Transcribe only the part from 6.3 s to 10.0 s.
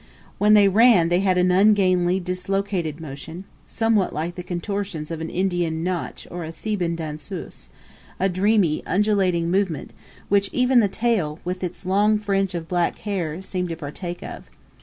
or a Theban danseuse a dreamy, undulating movement,